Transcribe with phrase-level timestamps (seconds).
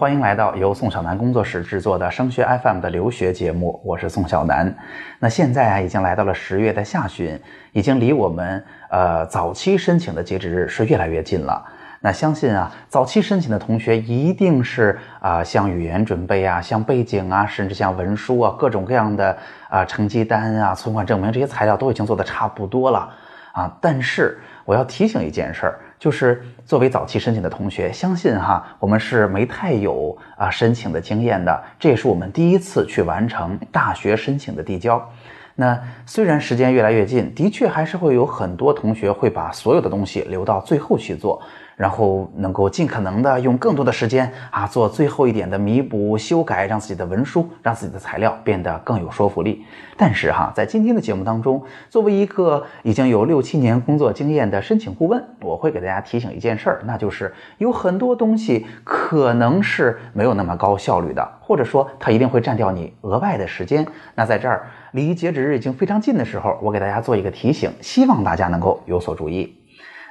[0.00, 4.74] 欢迎来到由宋小南工作室制作的升学 FM 的留学节目，我是宋小南。
[5.18, 7.38] 那现在啊，已经来到了十月的下旬，
[7.72, 11.62] 已经离我们呃早期申请的截止日是越来越近了。
[12.00, 19.36] 那相信啊，早期申请的同学一定是啊，像语言准备啊，像背景啊，甚至像文书啊，各种各样的
[19.68, 23.12] 啊成绩单啊、存款证明这些材料都已经做得差不多了
[23.52, 23.76] 啊。
[23.82, 25.78] 但是我要提醒一件事儿。
[26.00, 35.06] 就是作为早期申请的同学，相信哈，我们是没太有啊申请的经验的，这也是我们第一次去完成大学申请的递交。
[35.56, 41.42] 那虽然时间越来越近，的确还是会有很多同学会把所有的东西留到最后去做。
[41.80, 49.64] 然后能够尽可能的用更多的时间啊，做最后一点的弥补、修改，让自己的文书、让自己的材料变得更有说服力。
[49.96, 63.86] 但是哈，在今天的节目当中，作为一个已经有六七年工作经验的申请顾问，我会给大家提醒一件事儿，那就是有很多东西可能是没有那么高效率的，或者说它一定会占掉你额外的时间。
[64.14, 69.59] 那在这儿离截止日已经非常近的时候，我给大家做一个提醒，希望大家能够有所注意。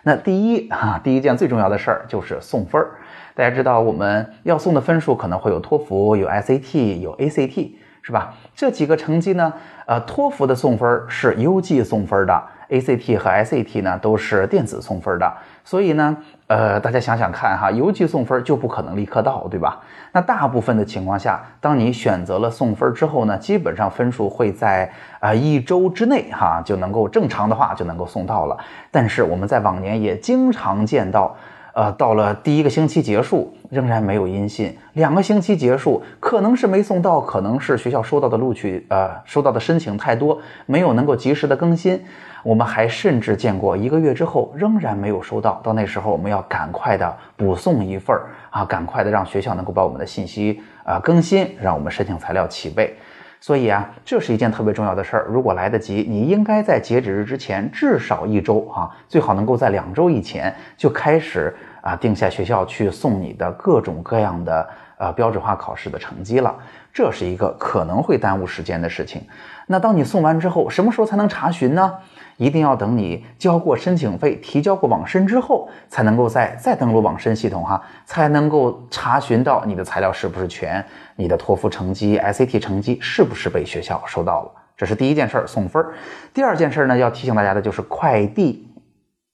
[0.03, 2.91] 那第一哈，第一件最重要的事儿就是送分儿。
[3.35, 8.33] 大家知道我们要送的分数可能会有托福、有 SAT、有 ACT，是吧？
[8.55, 9.53] 这几个成绩呢，
[9.85, 12.43] 呃，托福的送分是 UG 送分的。
[12.69, 15.33] ACT 和 SAT 呢都是电子送分的，
[15.69, 16.17] 所以呢，
[16.47, 19.79] 呃，大家想想看哈，邮寄送分就不可能立刻到，对吧？
[20.11, 28.57] 那大部分的情况下，当你选择了送分之后呢，基本上分数会在啊一周之内哈就能够正常的话就能够送到了。
[28.89, 31.35] 但是我们在往年也经常见到。
[31.79, 34.77] 呃，到了第一个星期结束，仍然没有音信。
[34.95, 41.97] 两个星期结束，可能是没送到，可能是学校收到的录取，呃，收到的申请太多，没有能够及时的更新。
[42.43, 52.93] 我们还甚至见过一个月之后仍然没有收到，到那时候我们要赶快的补送一份儿啊，赶快的让学校能够把我们的信息啊更新，让我们申请材料齐备。
[53.41, 55.25] 所以啊，这是一件特别重要的事儿。
[55.29, 66.55] 如果来得及，你应该在截止日之前至少一周啊，最好能够在两周以前就开始啊定下学校去送你的各种各样的呃标准化考试的成绩了。
[66.91, 69.21] 这是一个可能会耽误时间的事情。
[69.67, 71.93] 那当你送完之后，什么时候才能查询呢？
[72.37, 80.83] 一定要等你交过申请费、提交过网申之后，才能够再再登录网申系统哈，才能够查询到你的材料是不是全，
[81.17, 84.51] 你的托福成绩、SAT 成绩是不是被学校收到了。
[84.77, 85.93] 这是第一件事儿，送分儿。
[86.33, 88.68] 第二件事儿呢，要提醒大家的就是快递。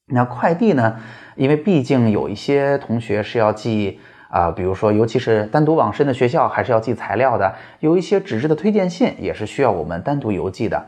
[0.08, 0.96] 那快递呢，
[1.36, 4.00] 因为毕竟有一些同学是要寄
[4.30, 10.86] 啊，比如说尤其是单独网申的学校，还是要寄材料的，有一些纸质的推荐信也是需要我们单独邮寄的。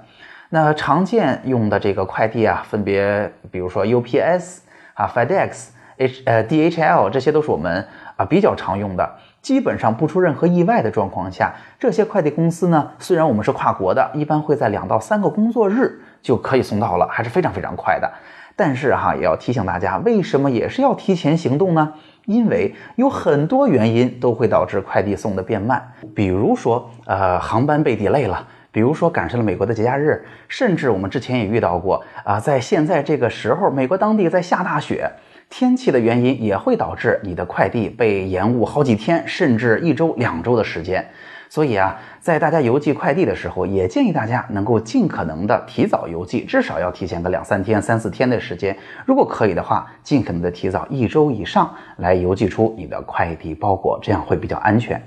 [0.49, 4.59] 那常见用的这个快递啊，分别比如说 UPS
[4.93, 9.15] 啊、FedEx、H 呃 DHL，这些都是我们啊比较常用的。
[9.41, 18.11] 基本上不出任何意外的状况下，这些快递公司呢，虽然我们是跨国的，一般会在两到三个工作日就可以送到了，还是非常非常快的。
[18.57, 21.93] 但是哈，也要提醒大家，为什么也是要提前行动呢？
[22.25, 25.81] 因为有很多原因都会导致快递送的变慢，
[26.13, 28.45] 比如说呃航班被 delay 了。
[28.69, 35.09] 比如说赶上了美国的节假日，甚至我们之前也遇到过啊，在现在这个时候，美国当地在下大雪，
[35.49, 41.07] 天气的原因也会导致你的快递被延误好几天，甚至一周、两周的时间。
[41.49, 48.77] 所以啊，在大家邮寄快递的时候，也建议大家能够尽可能的提早邮寄，至少要提前个两三天、三四天的时间。
[49.05, 55.01] 如果可以的话，尽可能的提早一周以上来邮寄出你的快递包裹，这样会比较安全。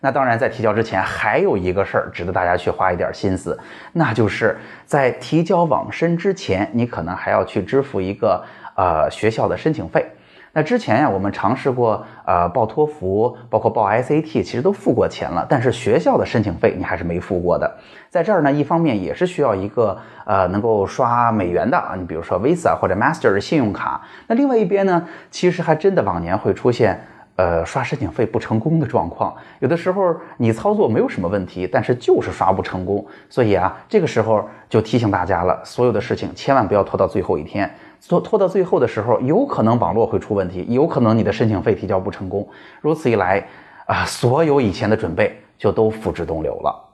[0.00, 3.58] 那当然，在提交之前还有一个事儿值得大家去花一点心思，
[3.92, 8.44] 那就是在提交网申之前，你可能还要去支付一个
[8.76, 10.06] 呃学校的申请费。
[10.52, 17.70] 那之前呀，我们尝试过呃报托福，包括报 SAT，其实都付过钱了，但是学校的申请费你还是没付过的。
[18.08, 24.00] 在这儿呢，一方面也是需要一个呃能够刷美元的啊，你比如说 Visa 或者 Master 的信用卡。
[24.26, 27.00] 那另外一边呢，其实还真的往年会出现。
[27.38, 33.06] 呃，刷申请费不成功的状况，有的时候你操作没有什么问题，但是就是刷不成功。
[33.30, 37.72] 所以啊，这个时候就提醒大家了，所有的事情千万不要拖到最后一天，
[38.08, 42.44] 拖拖到最后的时候，有可能网络会出问题，有可能你的申请费提交不成功。
[42.80, 43.46] 如此一来，
[43.86, 46.87] 啊，所有以前的准备就都付之东流了。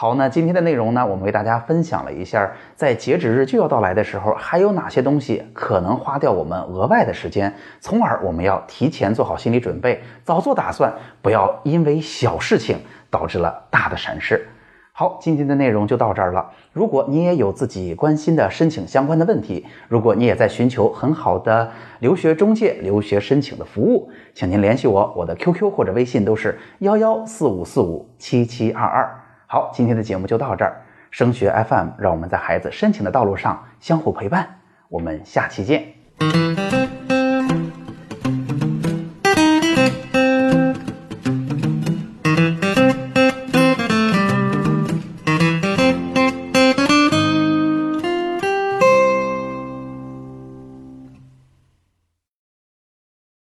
[0.00, 12.78] 好那今天的内容呢我们为大家分享了一下在截止日就要到来的时候还有哪些东西可能花掉我们额外的时间从而我们要提前做好心理准备早做打算不要因为小事情
[13.10, 14.42] 导致了大的闪失。
[14.92, 16.50] 好今天的内容就到这儿了。
[16.72, 29.19] 如果你也有自己关心的申请相关的问题如果你也在寻求很好的留学中介留学申请的服务请您联系我我的 qq 或者微信都是幺幺四五四五七七二二。
[29.52, 30.80] 好今天的节目就到这儿。
[31.10, 34.60] 升学 fm 让我们在孩子申请的道路上相互陪伴。
[34.88, 36.99] 我们下期见。